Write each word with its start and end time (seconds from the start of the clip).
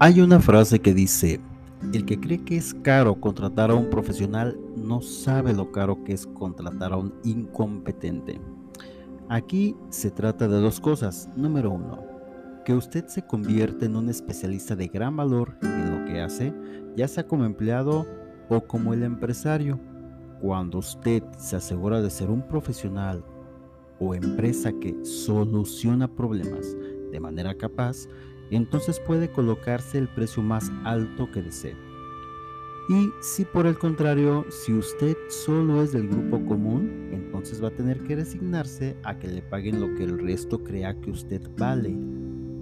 Hay 0.00 0.20
una 0.20 0.38
frase 0.38 0.78
que 0.78 0.94
dice, 0.94 1.40
el 1.92 2.04
que 2.04 2.20
cree 2.20 2.44
que 2.44 2.56
es 2.56 2.72
caro 2.72 3.20
contratar 3.20 3.72
a 3.72 3.74
un 3.74 3.90
profesional 3.90 4.56
no 4.76 5.02
sabe 5.02 5.52
lo 5.52 5.72
caro 5.72 6.04
que 6.04 6.12
es 6.12 6.24
contratar 6.24 6.92
a 6.92 6.98
un 6.98 7.12
incompetente. 7.24 8.40
Aquí 9.28 9.74
se 9.88 10.12
trata 10.12 10.46
de 10.46 10.60
dos 10.60 10.78
cosas. 10.78 11.28
Número 11.34 11.72
uno, 11.72 11.98
que 12.64 12.74
usted 12.74 13.08
se 13.08 13.26
convierte 13.26 13.86
en 13.86 13.96
un 13.96 14.08
especialista 14.08 14.76
de 14.76 14.86
gran 14.86 15.16
valor 15.16 15.56
en 15.62 15.90
lo 15.90 16.04
que 16.04 16.20
hace, 16.20 16.54
ya 16.94 17.08
sea 17.08 17.26
como 17.26 17.44
empleado 17.44 18.06
o 18.48 18.60
como 18.60 18.94
el 18.94 19.02
empresario. 19.02 19.80
Cuando 20.40 20.78
usted 20.78 21.24
se 21.38 21.56
asegura 21.56 22.00
de 22.00 22.10
ser 22.10 22.30
un 22.30 22.42
profesional 22.46 23.24
o 23.98 24.14
empresa 24.14 24.70
que 24.80 24.94
soluciona 25.04 26.06
problemas 26.06 26.76
de 27.10 27.18
manera 27.18 27.52
capaz, 27.56 28.06
entonces 28.56 29.00
puede 29.00 29.30
colocarse 29.30 29.98
el 29.98 30.08
precio 30.08 30.42
más 30.42 30.70
alto 30.84 31.30
que 31.30 31.42
desee. 31.42 31.76
Y 32.88 33.12
si 33.20 33.44
por 33.44 33.66
el 33.66 33.78
contrario, 33.78 34.46
si 34.48 34.72
usted 34.72 35.14
solo 35.28 35.82
es 35.82 35.92
del 35.92 36.08
grupo 36.08 36.42
común, 36.46 37.10
entonces 37.12 37.62
va 37.62 37.68
a 37.68 37.74
tener 37.74 38.02
que 38.04 38.16
resignarse 38.16 38.96
a 39.04 39.18
que 39.18 39.28
le 39.28 39.42
paguen 39.42 39.78
lo 39.78 39.94
que 39.94 40.04
el 40.04 40.18
resto 40.18 40.64
crea 40.64 40.98
que 40.98 41.10
usted 41.10 41.42
vale, 41.58 41.94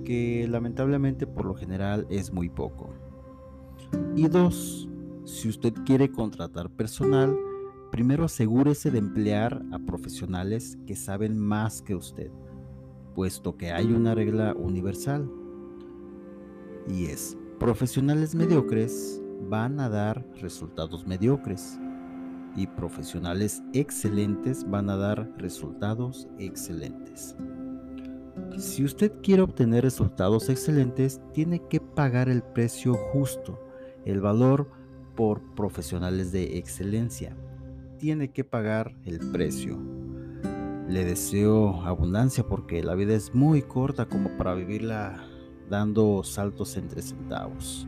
que 0.05 0.49
lamentablemente 0.49 1.29
por 1.29 1.45
lo 1.45 1.55
general 1.55 2.09
es 2.11 2.33
muy 2.33 2.49
poco. 2.49 2.91
Y 4.17 4.27
dos, 4.27 4.89
si 5.25 5.49
usted 5.49 5.73
quiere 5.85 6.11
contratar 6.11 6.71
personal, 6.71 7.39
primero 7.93 8.25
asegúrese 8.25 8.91
de 8.91 8.99
emplear 8.99 9.63
a 9.71 9.79
profesionales 9.79 10.77
que 10.89 10.97
saben 10.97 11.39
más 11.39 11.83
que 11.83 11.95
usted, 11.95 12.33
puesto 13.15 13.57
que 13.57 13.71
hay 13.71 13.93
una 13.93 14.17
regla 14.17 14.55
universal 14.55 15.31
y 16.89 17.07
es, 17.07 17.37
profesionales 17.59 18.35
mediocres 18.35 19.21
van 19.49 19.81
a 19.81 19.89
dar 19.89 20.25
resultados 20.41 21.07
mediocres 21.07 21.79
y 22.57 22.67
profesionales 22.67 23.63
excelentes 23.73 24.69
van 24.69 24.89
a 24.89 24.97
dar 24.97 25.31
resultados 25.37 26.27
excelentes. 26.39 27.37
Si 28.59 28.85
usted 28.85 29.13
quiere 29.23 29.43
obtener 29.43 29.85
resultados 29.85 30.49
excelentes, 30.49 31.21
tiene 31.33 31.61
que 31.69 31.81
pagar 31.81 32.29
el 32.29 32.43
precio 32.43 32.95
justo, 33.13 33.59
el 34.05 34.21
valor 34.21 34.71
por 35.15 35.43
profesionales 35.55 36.33
de 36.33 36.59
excelencia. 36.59 37.37
Tiene 37.99 38.31
que 38.31 38.45
pagar 38.45 38.95
el 39.05 39.19
precio. 39.33 39.79
Le 40.89 41.05
deseo 41.05 41.83
abundancia 41.83 42.45
porque 42.45 42.83
la 42.83 42.95
vida 42.95 43.15
es 43.15 43.35
muy 43.35 43.63
corta 43.63 44.07
como 44.07 44.37
para 44.37 44.55
vivirla 44.55 45.27
dando 45.69 46.23
saltos 46.23 46.77
entre 46.77 47.03
centavos. 47.03 47.87